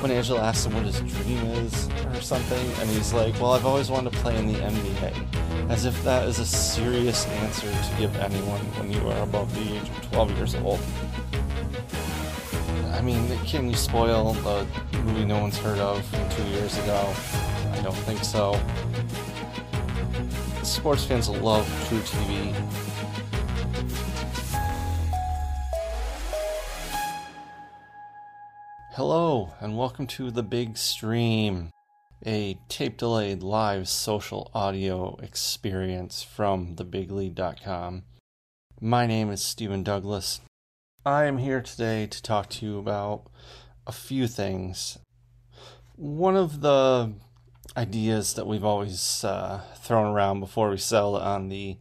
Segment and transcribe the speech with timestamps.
[0.00, 3.66] When Angela asks him what his dream is or something, and he's like, Well, I've
[3.66, 5.70] always wanted to play in the NBA.
[5.70, 9.76] As if that is a serious answer to give anyone when you are above the
[9.76, 10.80] age of 12 years old.
[12.92, 14.66] I mean, can you spoil a
[15.02, 17.12] movie no one's heard of from two years ago?
[17.72, 18.60] I don't think so.
[20.62, 22.85] Sports fans love truTV.
[28.96, 31.70] Hello, and welcome to The Big Stream,
[32.24, 38.04] a tape delayed live social audio experience from thebiglead.com.
[38.80, 40.40] My name is Stephen Douglas.
[41.04, 43.26] I am here today to talk to you about
[43.86, 44.98] a few things.
[45.96, 47.12] One of the
[47.76, 51.76] ideas that we've always uh, thrown around before we sell on the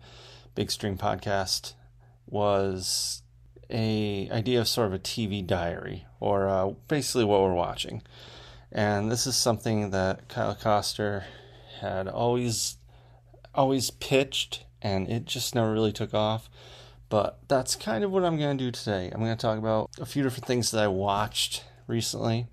[0.54, 1.76] Big Stream podcast
[2.28, 3.22] was
[3.70, 8.02] a idea of sort of a TV diary, or uh, basically what we're watching.
[8.72, 11.26] And this is something that Kyle Koster
[11.82, 12.78] had always
[13.54, 16.50] always pitched, and it just never really took off.
[17.10, 19.12] But that's kind of what I'm going to do today.
[19.14, 22.48] I'm going to talk about a few different things that I watched recently,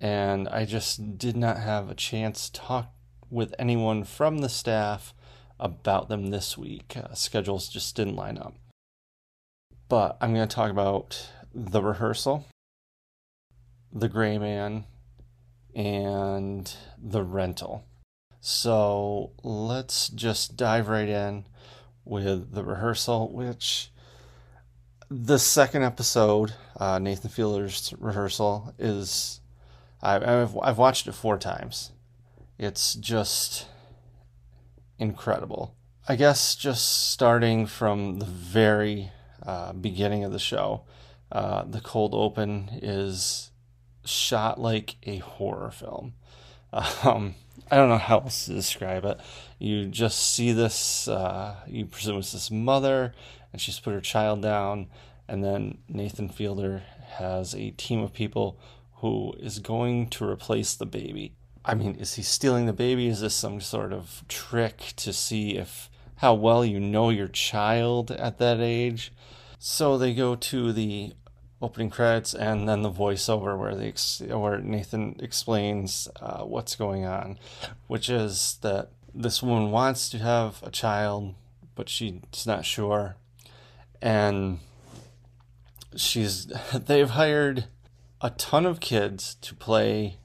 [0.00, 2.92] and I just did not have a chance to talk
[3.28, 5.12] with anyone from the staff
[5.58, 6.96] about them this week.
[6.96, 8.54] Uh, schedules just didn't line up.
[9.88, 12.46] But I'm going to talk about the rehearsal,
[13.98, 14.84] the gray man,
[15.74, 17.84] and the rental.
[18.40, 21.46] So let's just dive right in
[22.04, 23.90] with the rehearsal, which
[25.10, 29.40] the second episode, uh, Nathan Fielder's rehearsal, is
[30.02, 31.92] I, I've I've watched it four times.
[32.58, 33.66] It's just
[34.98, 35.74] incredible.
[36.08, 39.12] I guess just starting from the very
[39.44, 40.84] uh, beginning of the show.
[41.30, 43.50] Uh, the cold open is
[44.08, 46.14] shot like a horror film.
[46.72, 47.34] Um,
[47.70, 49.20] I don't know how else to describe it.
[49.58, 53.14] You just see this, uh, you presume it's this mother,
[53.52, 54.88] and she's put her child down,
[55.26, 56.82] and then Nathan Fielder
[57.16, 58.58] has a team of people
[58.96, 61.34] who is going to replace the baby.
[61.64, 63.08] I mean, is he stealing the baby?
[63.08, 68.10] Is this some sort of trick to see if how well you know your child
[68.10, 69.12] at that age?
[69.58, 71.12] So they go to the
[71.60, 77.04] opening credits and then the voiceover where they ex- where Nathan explains uh, what's going
[77.04, 77.38] on,
[77.86, 81.34] which is that this woman wants to have a child,
[81.74, 83.16] but she's not sure,
[84.00, 84.60] and
[85.96, 87.66] she's they've hired
[88.20, 90.18] a ton of kids to play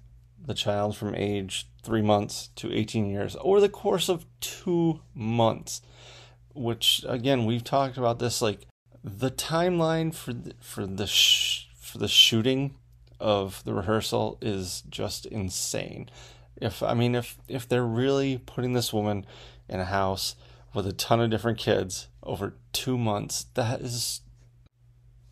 [0.46, 5.82] the child from age three months to 18 years over the course of two months
[6.54, 8.66] which again we've talked about this like
[9.04, 12.76] the timeline for the, for the sh- for the shooting
[13.20, 16.10] of the rehearsal is just insane.
[16.62, 19.26] If I mean if if they're really putting this woman
[19.68, 20.36] in a house
[20.74, 24.22] with a ton of different kids over 2 months, that is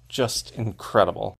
[0.07, 1.37] just incredible.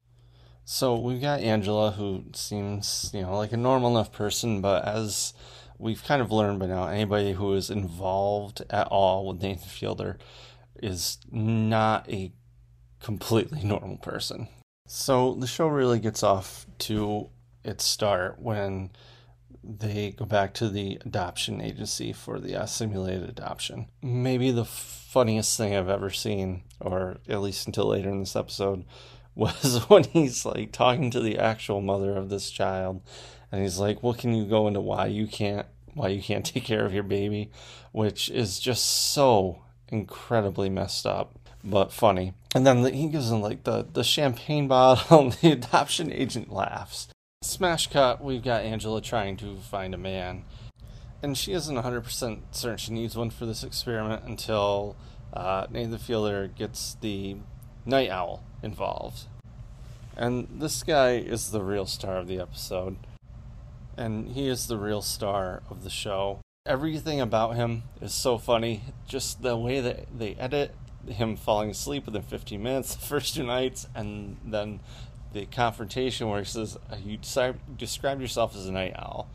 [0.63, 5.33] So we've got Angela who seems, you know, like a normal enough person, but as
[5.77, 10.17] we've kind of learned by now, anybody who is involved at all with Nathan Fielder
[10.81, 12.31] is not a
[12.99, 14.47] completely normal person.
[14.87, 17.29] So the show really gets off to
[17.63, 18.91] its start when
[19.63, 23.87] they go back to the adoption agency for the uh, simulated adoption.
[24.01, 28.85] Maybe the funniest thing I've ever seen, or at least until later in this episode,
[29.35, 33.01] was when he's like talking to the actual mother of this child,
[33.51, 36.65] and he's like, "What can you go into why you can't why you can't take
[36.65, 37.51] care of your baby?"
[37.91, 42.33] Which is just so incredibly messed up, but funny.
[42.55, 47.09] And then he gives him like the the champagne bottle, and the adoption agent laughs.
[47.43, 50.43] Smash cut, we've got Angela trying to find a man.
[51.23, 54.95] And she isn't 100% certain she needs one for this experiment until
[55.33, 57.37] uh, Nathan Fielder gets the
[57.85, 59.25] night owl involved.
[60.15, 62.97] And this guy is the real star of the episode.
[63.97, 66.41] And he is the real star of the show.
[66.71, 68.81] Everything about him is so funny.
[69.05, 70.73] Just the way that they edit
[71.05, 74.79] him falling asleep within 15 minutes the first two nights, and then
[75.33, 77.17] the confrontation where he says, uh, "You
[77.77, 79.27] describe yourself as a night owl,"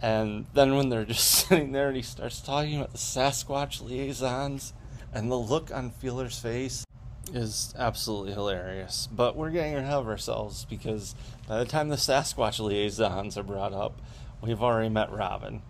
[0.00, 4.72] and then when they're just sitting there and he starts talking about the Sasquatch liaisons,
[5.12, 6.86] and the look on Fielder's face
[7.34, 9.06] is absolutely hilarious.
[9.12, 11.14] But we're getting ahead of ourselves because
[11.46, 14.00] by the time the Sasquatch liaisons are brought up,
[14.40, 15.60] we've already met Robin,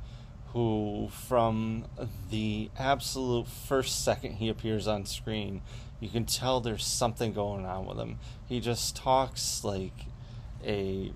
[0.52, 1.85] who, from
[2.31, 5.62] the absolute first second he appears on screen,
[6.00, 8.19] you can tell there's something going on with him.
[8.49, 10.06] He just talks like
[10.64, 11.12] a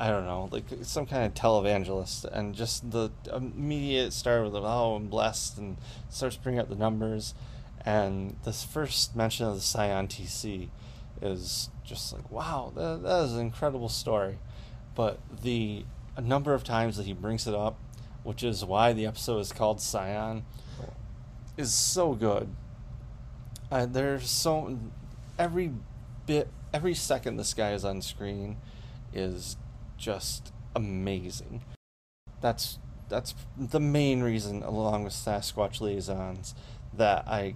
[0.00, 4.94] I don't know, like some kind of televangelist, and just the immediate start with "Oh,
[4.94, 5.76] I'm blessed," and
[6.08, 7.34] starts bringing up the numbers,
[7.84, 10.70] and this first mention of the Scion TC
[11.20, 14.38] is just like, "Wow, that, that is an incredible story,"
[14.94, 15.84] but the
[16.22, 17.76] number of times that he brings it up,
[18.22, 20.44] which is why the episode is called Scion,
[21.56, 22.48] is so good
[23.70, 24.78] uh, there's so
[25.38, 25.72] every
[26.26, 28.56] bit, every second this guy is on screen
[29.12, 29.56] is
[29.96, 31.62] just amazing.
[32.40, 32.78] That's
[33.08, 36.54] that's the main reason, along with Sasquatch liaisons,
[36.94, 37.54] that I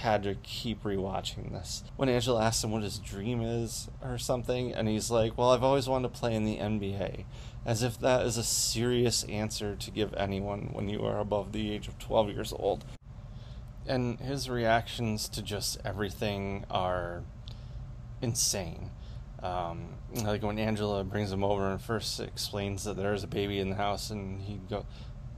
[0.00, 1.84] had to keep rewatching this.
[1.96, 5.64] When Angela asks him what his dream is or something, and he's like, "Well, I've
[5.64, 7.24] always wanted to play in the NBA,"
[7.66, 11.70] as if that is a serious answer to give anyone when you are above the
[11.70, 12.84] age of 12 years old
[13.88, 17.22] and his reactions to just everything are
[18.20, 18.90] insane.
[19.42, 23.70] Um, like when Angela brings him over and first explains that there's a baby in
[23.70, 24.86] the house, and he go,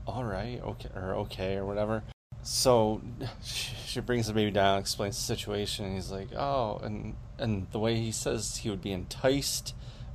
[0.07, 2.03] "All right, okay, or okay, or whatever."
[2.41, 3.01] So
[3.43, 7.79] she brings the baby down, explains the situation, and he's like, "Oh," and and the
[7.79, 9.73] way he says he would be enticed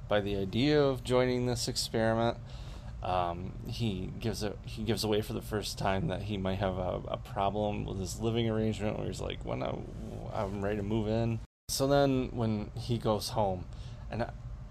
[0.08, 2.38] by the idea of joining this experiment.
[3.02, 6.78] Um, he gives it he gives away for the first time that he might have
[6.78, 9.76] a, a problem with his living arrangement where he's like when I,
[10.32, 11.40] I'm ready to move in.
[11.68, 13.66] So then when he goes home
[14.10, 14.22] and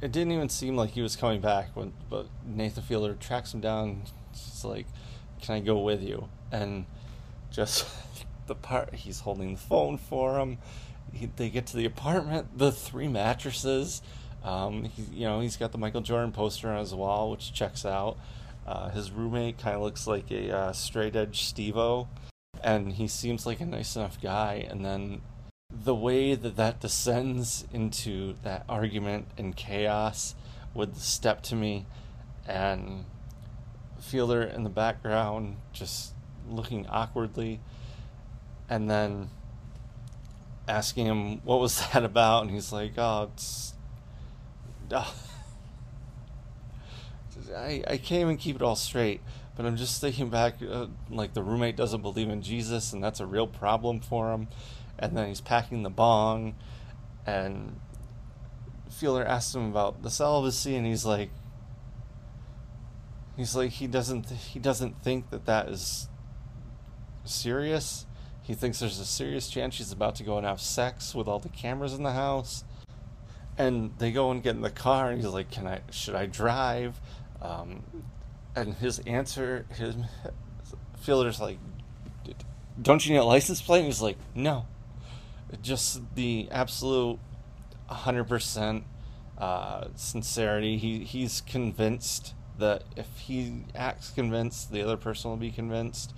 [0.01, 3.61] it didn't even seem like he was coming back when but Nathan Fielder tracks him
[3.61, 4.03] down.
[4.31, 4.87] He's like
[5.43, 6.29] can I go with you?
[6.51, 6.85] And
[7.51, 7.85] just
[8.47, 10.57] the part he's holding the phone for him.
[11.11, 14.01] He, they get to the apartment the three mattresses
[14.43, 17.85] um, he, you know, he's got the Michael Jordan poster on his wall, which checks
[17.85, 18.17] out.
[18.65, 22.07] Uh, his roommate kind of looks like a uh, straight edge Steve-O,
[22.63, 24.65] and he seems like a nice enough guy.
[24.69, 25.21] And then
[25.69, 30.35] the way that that descends into that argument and chaos
[30.73, 31.85] with the step to me
[32.47, 33.05] and
[33.99, 36.13] Fielder in the background just
[36.49, 37.61] looking awkwardly,
[38.69, 39.29] and then
[40.67, 43.73] asking him what was that about, and he's like, "Oh, it's
[47.55, 49.21] I, I can't even keep it all straight.
[49.55, 53.19] But I'm just thinking back, uh, like the roommate doesn't believe in Jesus, and that's
[53.19, 54.47] a real problem for him.
[54.97, 56.55] And then he's packing the bong,
[57.25, 57.79] and
[58.89, 61.29] Fielder asks him about the celibacy, and he's like,
[63.37, 66.09] he's like he doesn't he doesn't think that that is
[67.25, 68.05] serious.
[68.41, 71.39] He thinks there's a serious chance she's about to go and have sex with all
[71.39, 72.63] the cameras in the house
[73.57, 76.25] and they go and get in the car and he's like can i should i
[76.25, 76.99] drive?
[77.41, 77.83] Um,
[78.55, 79.95] and his answer his
[80.99, 81.57] fielder's like
[82.81, 83.79] don't you need a license plate?
[83.79, 84.65] And he's like no.
[85.61, 87.19] Just the absolute
[87.89, 88.83] 100%
[89.37, 90.77] uh, sincerity.
[90.77, 96.13] He he's convinced that if he acts convinced the other person will be convinced.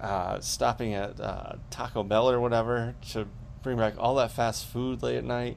[0.00, 3.26] Uh, stopping at uh, taco bell or whatever to
[3.62, 5.56] bring back all that fast food late at night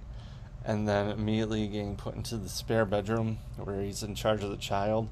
[0.68, 4.58] and then immediately getting put into the spare bedroom where he's in charge of the
[4.58, 5.08] child.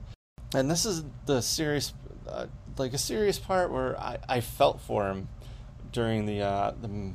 [0.54, 1.94] And this is the serious,
[2.28, 2.48] uh,
[2.78, 5.30] like a serious part where I, I felt for him
[5.94, 7.12] during the uh, the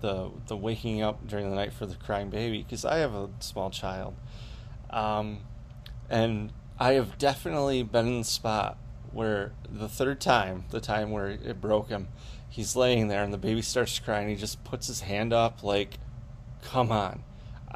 [0.00, 3.30] the the waking up during the night for the crying baby because I have a
[3.38, 4.14] small child,
[4.90, 5.38] um,
[6.10, 8.78] and I have definitely been in the spot
[9.12, 12.08] where the third time, the time where it broke him,
[12.48, 14.28] he's laying there and the baby starts crying.
[14.28, 15.98] He just puts his hand up like,
[16.62, 17.22] "Come on."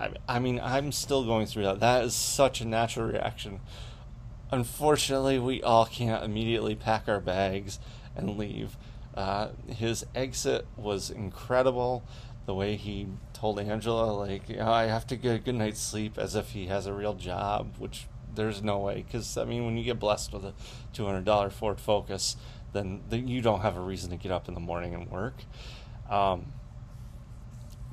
[0.00, 1.80] I, I mean, I'm still going through that.
[1.80, 3.60] That is such a natural reaction.
[4.50, 7.78] Unfortunately, we all can't immediately pack our bags
[8.16, 8.76] and leave.
[9.14, 12.02] Uh, his exit was incredible.
[12.46, 16.34] The way he told Angela, like, I have to get a good night's sleep as
[16.34, 19.04] if he has a real job, which there's no way.
[19.06, 20.54] Because, I mean, when you get blessed with a
[20.94, 22.36] $200 Ford Focus,
[22.72, 25.44] then, then you don't have a reason to get up in the morning and work.
[26.08, 26.52] Um,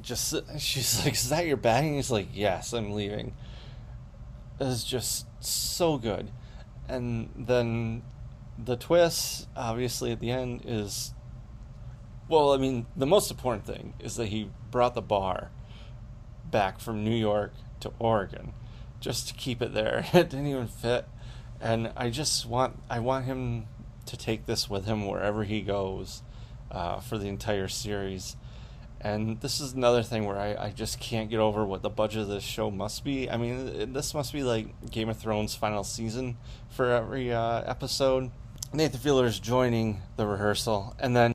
[0.07, 1.85] just, she's like, Is that your bag?
[1.85, 3.35] And he's like, Yes, I'm leaving.
[4.59, 6.31] It's just so good.
[6.87, 8.01] And then
[8.57, 11.13] the twist, obviously, at the end is
[12.29, 15.49] well, I mean, the most important thing is that he brought the bar
[16.45, 18.53] back from New York to Oregon
[18.99, 20.05] just to keep it there.
[20.13, 21.05] It didn't even fit.
[21.61, 23.67] And I just want I want him
[24.05, 26.21] to take this with him wherever he goes
[26.69, 28.35] uh, for the entire series.
[28.99, 32.23] And this is another thing where I, I just can't get over what the budget
[32.23, 33.29] of this show must be.
[33.29, 36.37] I mean, this must be like Game of Thrones final season
[36.69, 38.31] for every uh, episode.
[38.73, 41.33] Nathan Fielder is joining the rehearsal, and then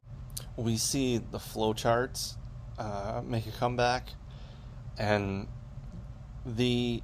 [0.56, 2.36] we see the flowcharts
[2.78, 4.08] uh, make a comeback,
[4.98, 5.46] and
[6.44, 7.02] the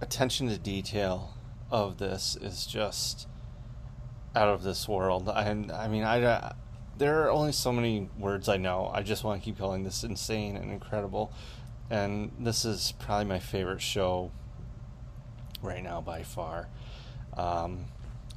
[0.00, 1.32] attention to detail
[1.70, 3.28] of this is just
[4.34, 5.30] out of this world.
[5.34, 6.52] And I mean, I
[6.98, 8.90] there are only so many words I know.
[8.92, 11.32] I just want to keep calling this insane and incredible.
[11.90, 14.30] And this is probably my favorite show
[15.62, 16.68] right now by far.
[17.36, 17.86] Um,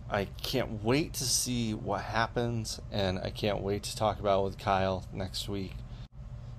[0.10, 4.58] I can't wait to see what happens, and I can't wait to talk about with
[4.58, 5.74] Kyle next week.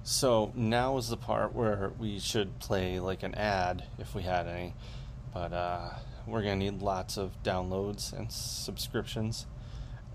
[0.02, 4.46] So now is the part where we should play like an ad if we had
[4.46, 4.74] any,
[5.32, 5.90] but uh,
[6.26, 9.46] we're gonna need lots of downloads and subscriptions,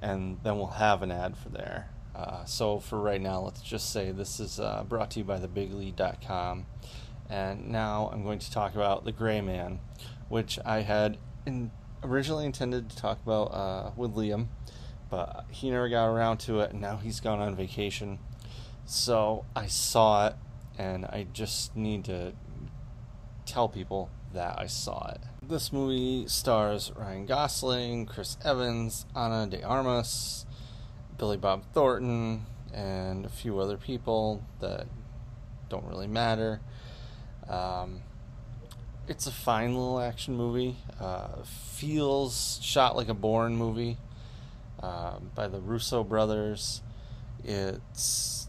[0.03, 1.89] and then we'll have an ad for there.
[2.13, 5.39] Uh, so for right now, let's just say this is uh, brought to you by
[5.39, 6.65] thebiglead.com,
[7.29, 9.79] and now I'm going to talk about the Gray Man,
[10.27, 11.71] which I had in
[12.03, 14.47] originally intended to talk about uh, with Liam,
[15.09, 18.19] but he never got around to it, and now he's gone on vacation.
[18.85, 20.35] So I saw it,
[20.77, 22.33] and I just need to
[23.45, 25.21] tell people that I saw it.
[25.49, 30.45] This movie stars Ryan Gosling, Chris Evans, Ana de Armas,
[31.17, 34.87] Billy Bob Thornton, and a few other people that
[35.67, 36.61] don't really matter.
[37.49, 38.03] Um,
[39.09, 40.77] it's a fine little action movie.
[40.97, 43.97] Uh, feels shot like a Bourne movie
[44.81, 46.81] uh, by the Russo brothers.
[47.43, 48.47] It's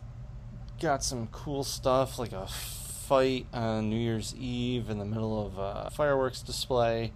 [0.80, 2.46] got some cool stuff like a
[3.14, 7.12] fight on New Year's Eve in the middle of a fireworks display.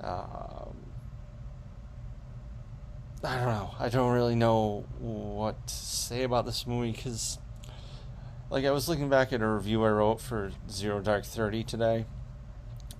[0.00, 0.76] Um,
[3.22, 3.74] I don't know.
[3.78, 7.38] I don't really know what to say about this movie because,
[8.48, 12.06] like, I was looking back at a review I wrote for Zero Dark Thirty today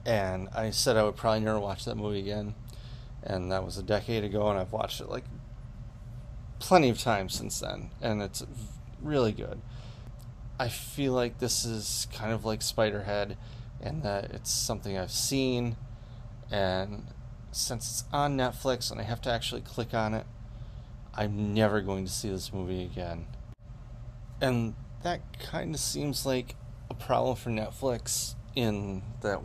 [0.04, 2.54] and I said I would probably never watch that movie again.
[3.22, 5.24] And that was a decade ago, and I've watched it like
[6.58, 8.44] plenty of times since then, and it's
[9.02, 9.62] really good.
[10.58, 13.36] I feel like this is kind of like Spiderhead,
[13.80, 15.76] and that it's something I've seen,
[16.50, 17.06] and
[17.52, 20.26] since it's on Netflix and I have to actually click on it,
[21.14, 23.26] I'm never going to see this movie again.
[24.40, 26.54] And that kind of seems like
[26.90, 29.40] a problem for Netflix in that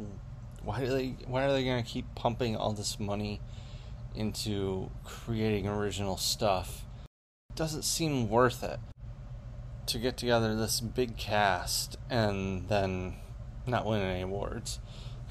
[0.63, 3.41] why do they why are they going to keep pumping all this money
[4.13, 6.86] into creating original stuff?
[7.56, 8.80] Doesn't seem worth it
[9.91, 13.15] to get together this big cast and then
[13.67, 14.79] not win any awards.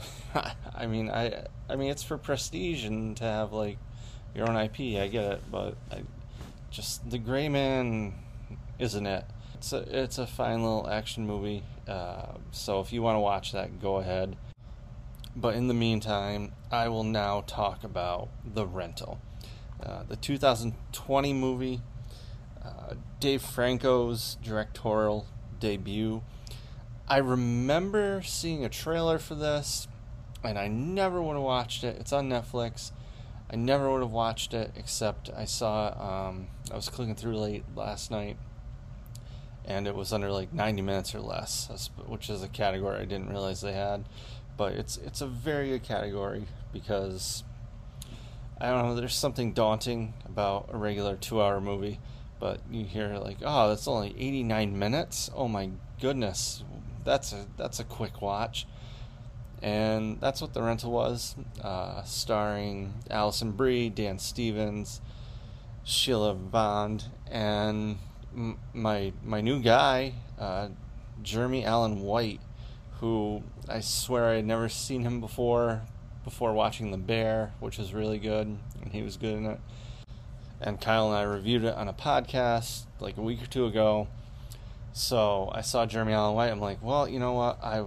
[0.74, 3.78] I mean, I I mean it's for prestige and to have like
[4.34, 5.00] your own IP.
[5.00, 6.02] I get it, but I
[6.70, 8.14] just the Gray Man
[8.78, 9.24] isn't it.
[9.54, 11.64] It's a it's a fine little action movie.
[11.88, 14.36] Uh, so if you want to watch that, go ahead.
[15.34, 19.20] But in the meantime, I will now talk about The Rental,
[19.82, 21.80] uh, the 2020 movie,
[22.64, 25.26] uh, Dave Franco's directorial
[25.58, 26.22] debut.
[27.08, 29.88] I remember seeing a trailer for this,
[30.44, 31.96] and I never would have watched it.
[31.98, 32.92] It's on Netflix.
[33.52, 37.64] I never would have watched it except I saw um, I was clicking through late
[37.74, 38.36] last night,
[39.64, 43.28] and it was under like 90 minutes or less, which is a category I didn't
[43.28, 44.04] realize they had
[44.60, 47.44] but it's it's a very good category because
[48.60, 48.94] I don't know.
[48.94, 51.98] There's something daunting about a regular two-hour movie,
[52.40, 55.30] but you hear like, oh, that's only 89 minutes.
[55.34, 55.70] Oh my
[56.00, 56.64] goodness,
[57.04, 58.66] that's a that's a quick watch.
[59.62, 65.02] And that's what the rental was, uh, starring Alison Brie, Dan Stevens,
[65.84, 67.98] Sheila Vand, and
[68.34, 70.68] m- my my new guy, uh,
[71.22, 72.40] Jeremy Allen White,
[73.00, 75.82] who I swear I had never seen him before
[76.24, 78.46] before watching The Bear, which was really good,
[78.82, 79.60] and he was good in it.
[80.60, 84.08] And Kyle and I reviewed it on a podcast like a week or two ago.
[84.92, 86.50] So I saw Jeremy Allen White.
[86.50, 87.58] I'm like, well, you know what?
[87.62, 87.84] I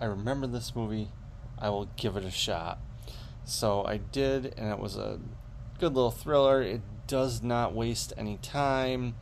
[0.00, 1.10] I remember this movie.
[1.58, 2.78] I will give it a shot.
[3.44, 5.20] So I did, and it was a
[5.78, 6.62] good little thriller.
[6.62, 9.14] It does not waste any time.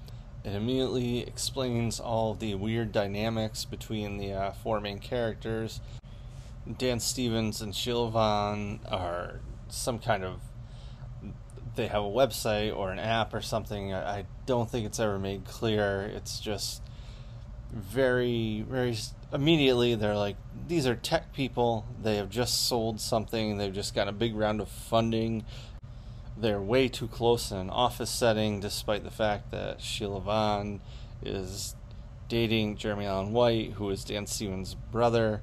[0.44, 5.80] It immediately explains all the weird dynamics between the uh, four main characters.
[6.78, 10.40] Dan Stevens and Sheila Vand are some kind of.
[11.74, 13.94] They have a website or an app or something.
[13.94, 16.02] I, don't think it's ever made clear.
[16.02, 16.82] It's just
[17.72, 18.96] very, very.
[19.32, 20.36] Immediately, they're like,
[20.68, 21.86] these are tech people.
[22.02, 23.56] They have just sold something.
[23.56, 25.44] They've just got a big round of funding
[26.36, 30.80] they're way too close in an office setting, despite the fact that Sheila Vand
[31.22, 31.76] is
[32.28, 35.42] dating Jeremy Allen White, who is Dan Stevens' brother,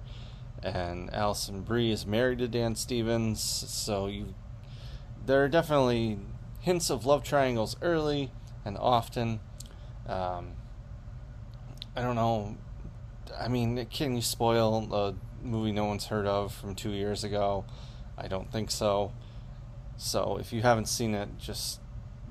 [0.63, 3.41] and Alison Brie is married to Dan Stevens.
[3.41, 4.33] So you,
[5.29, 6.17] there are definitely
[6.59, 8.31] hints of love triangles early
[8.65, 9.39] and often.
[10.07, 10.53] Um,
[11.95, 12.57] I don't know.
[13.39, 15.13] I mean, can you spoil a
[15.45, 17.63] movie no one's heard of from two years ago?
[18.17, 19.13] I don't think so.
[19.97, 21.79] So if you haven't seen it, just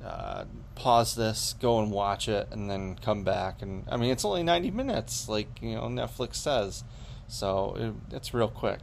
[0.04, 3.62] uh, pause this, go and watch it, and then come back.
[3.62, 6.82] And I mean, it's only 90 minutes, like you know Netflix says,
[7.28, 7.76] so
[8.10, 8.80] it, it's real quick.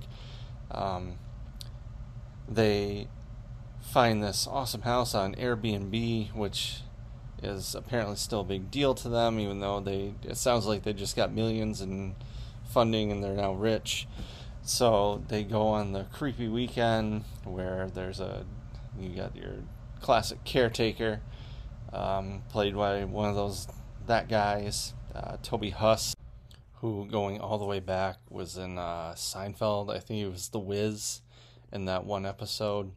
[0.72, 1.18] Um,
[2.48, 3.10] they
[3.92, 6.82] find this awesome house on Airbnb, which
[7.42, 10.94] is apparently still a big deal to them, even though they it sounds like they
[10.94, 12.16] just got millions in
[12.66, 14.08] funding and they're now rich.
[14.64, 18.46] So they go on the creepy weekend where there's a
[19.00, 19.54] you got your
[20.02, 21.22] classic caretaker,
[21.94, 23.68] um, played by one of those
[24.08, 26.16] that guys, uh, Toby Huss,
[26.76, 29.90] who going all the way back was in uh, Seinfeld.
[29.90, 31.22] I think he was the Wiz
[31.72, 32.92] in that one episode.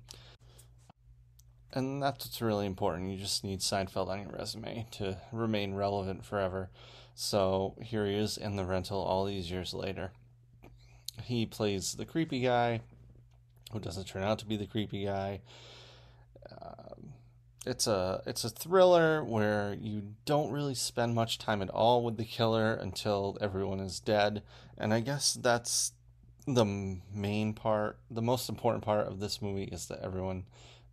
[1.73, 3.11] And that's what's really important.
[3.11, 6.71] You just need Seinfeld on your resume to remain relevant forever.
[7.15, 10.13] So here he is in the rental all these years later.
[11.25, 12.81] He plays the creepy guy
[13.73, 15.41] who doesn't turn out to be the creepy guy
[16.51, 17.13] um,
[17.67, 22.17] it's a it's a thriller where you don't really spend much time at all with
[22.17, 24.43] the killer until everyone is dead,
[24.77, 25.93] and I guess that's
[26.47, 27.99] the main part.
[28.11, 30.45] The most important part of this movie is that everyone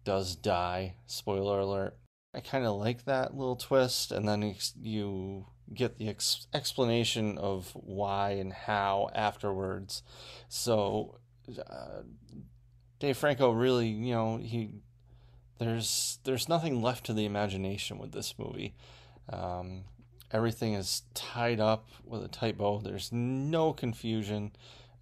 [0.06, 0.96] does die.
[1.08, 1.98] Spoiler alert.
[2.34, 7.72] I kind of like that little twist, and then you get the ex- explanation of
[7.74, 10.04] why and how afterwards.
[10.48, 11.20] So,
[11.70, 12.04] uh,
[13.00, 14.72] Dave Franco really, you know, he
[15.60, 18.76] there's there's nothing left to the imagination with this movie.
[19.32, 19.86] Um,
[20.32, 22.80] everything is tied up with a tight bow.
[22.80, 24.52] There's no confusion.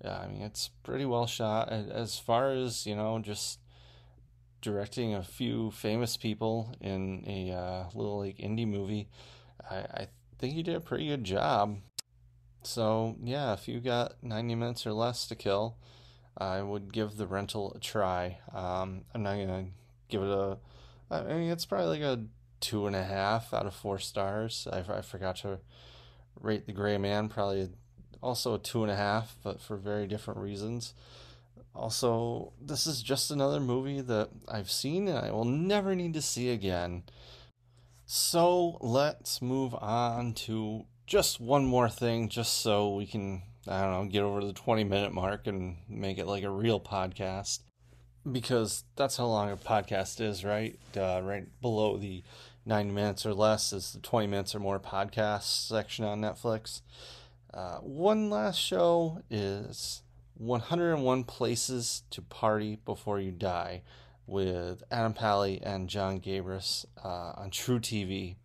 [0.03, 1.69] I mean, it's pretty well shot.
[1.69, 3.59] As far as you know, just
[4.63, 9.09] directing a few famous people in a uh, little like indie movie,
[9.69, 10.07] I, I
[10.39, 11.77] think you did a pretty good job.
[12.63, 15.75] So yeah, if you got 90 minutes or less to kill,
[16.37, 18.39] I would give the rental a try.
[18.53, 19.65] Um, I'm not gonna
[20.07, 20.57] give it a.
[21.11, 22.23] I mean, it's probably like a
[22.61, 24.65] two and a half out of four stars.
[24.71, 25.59] I, I forgot to
[26.39, 27.69] rate The Gray Man, probably
[28.21, 30.93] also a two and a half, but for very different reasons.
[31.75, 36.21] Also, this is just another movie that I've seen and I will never need to
[36.21, 37.03] see again.
[38.05, 43.91] So let's move on to just one more thing, just so we can, I don't
[43.91, 47.59] know, get over the 20 minute mark and make it like a real podcast
[48.31, 50.79] because that's how long a podcast is, right?
[50.95, 52.23] Uh, right below the
[52.65, 56.81] 90 minutes or less is the 20 minutes or more podcast section on Netflix.
[57.53, 60.02] Uh, one last show is
[60.35, 63.81] 101 Places to Party Before You Die
[64.25, 68.35] with Adam Pally and Jon Gabrus uh, on truTV.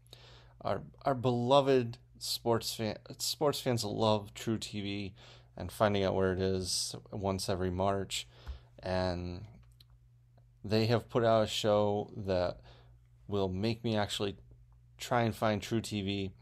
[0.60, 5.12] Our, our beloved sports fan, sports fans love truTV
[5.56, 8.26] and finding out where it is once every March.
[8.82, 9.44] And
[10.64, 12.58] they have put out a show that
[13.26, 14.36] will make me actually
[14.98, 16.32] try and find truTV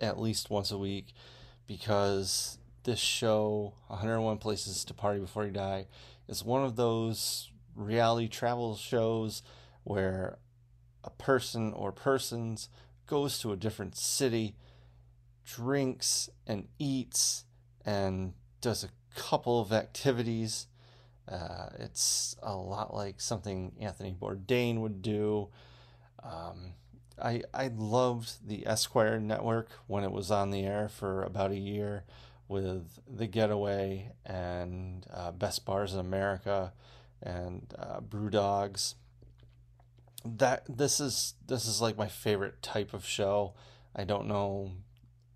[0.00, 1.14] at least once a week
[1.66, 2.58] because
[2.88, 5.86] this show 101 places to party before you die
[6.26, 9.42] is one of those reality travel shows
[9.84, 10.38] where
[11.04, 12.70] a person or persons
[13.06, 14.56] goes to a different city,
[15.44, 17.44] drinks and eats,
[17.84, 20.66] and does a couple of activities.
[21.30, 25.48] Uh, it's a lot like something Anthony Bourdain would do.
[26.22, 26.72] Um,
[27.22, 31.58] I I loved the Esquire network when it was on the air for about a
[31.58, 32.04] year
[32.48, 36.72] with The Getaway and uh, Best Bars in America
[37.22, 38.94] and uh, Brew Dogs.
[40.24, 43.54] That this is this is like my favorite type of show.
[43.94, 44.72] I don't know.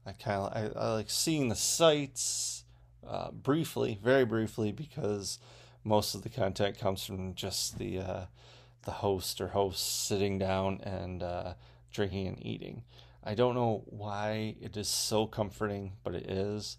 [0.04, 2.64] I kind of I, I, like seeing the sights
[3.06, 5.38] uh, briefly, very briefly, because
[5.84, 8.24] most of the content comes from just the uh,
[8.82, 11.54] the host or hosts sitting down and uh,
[11.92, 12.82] drinking and eating.
[13.24, 16.76] I don't know why it is so comforting, but it is.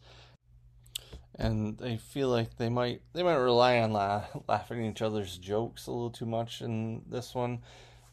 [1.35, 5.37] And they feel like they might they might rely on la- laughing at each other's
[5.37, 7.63] jokes a little too much in this one.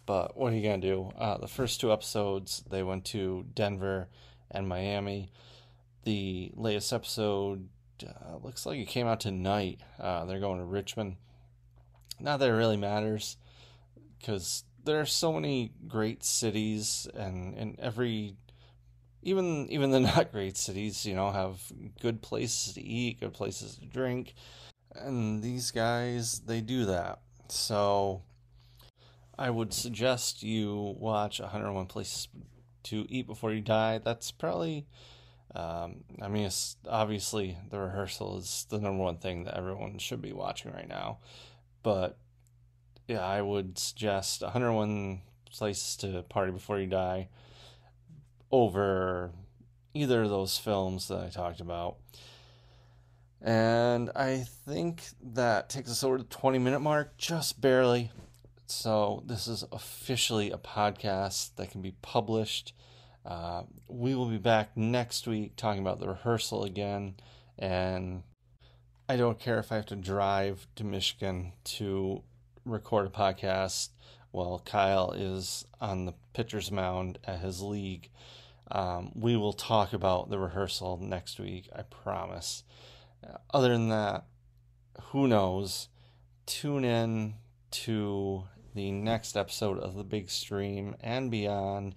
[0.06, 1.11] But what are you gonna do?
[1.18, 4.09] Uh, the first two episodes they went to Denver
[4.50, 5.30] and Miami.
[6.04, 7.68] The latest episode
[8.02, 9.80] uh, looks like it came out tonight.
[9.98, 11.16] Uh, they're going to Richmond.
[12.18, 13.37] Not that it really matters,
[14.18, 18.37] because there are so many great cities, and and every
[19.22, 21.61] even even the not great cities, you know, have
[22.00, 24.35] good places to eat, good places to drink,
[24.94, 27.20] and these guys they do that.
[27.48, 28.22] So
[29.38, 32.28] I would suggest you watch 101 Places
[32.85, 33.98] to Eat Before You Die.
[33.98, 34.87] That's probably
[35.54, 40.22] um, I mean, it's obviously the rehearsal is the number one thing that everyone should
[40.22, 41.18] be watching right now.
[41.83, 42.16] But
[43.09, 47.28] yeah, I would suggest 101 Places to Party Before You Die
[48.50, 49.30] over
[49.94, 51.96] either of those films that I talked about.
[53.42, 58.10] And I think that takes us over the 20 minute mark, just barely.
[58.66, 62.72] So, this is officially a podcast that can be published
[63.24, 67.14] uh, we will be back next week talking about the rehearsal again.
[67.58, 68.22] And
[69.08, 72.22] I don't care if I have to drive to Michigan to
[72.64, 73.90] record a podcast
[74.30, 78.10] while Kyle is on the pitcher's mound at his league.
[78.70, 82.62] Um, we will talk about the rehearsal next week, I promise.
[83.26, 84.24] Uh, other than that,
[85.06, 85.88] who knows?
[86.46, 87.35] Tune in
[87.72, 91.96] to the next episode of The Big Stream and beyond.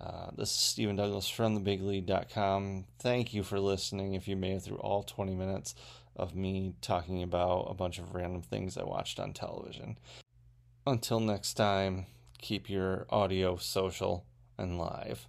[0.00, 2.84] Uh, this is Stephen Douglas from thebiglead.com.
[2.98, 5.74] Thank you for listening if you made it through all 20 minutes
[6.14, 9.98] of me talking about a bunch of random things I watched on television.
[10.86, 12.06] Until next time,
[12.38, 14.24] keep your audio social
[14.58, 15.28] and live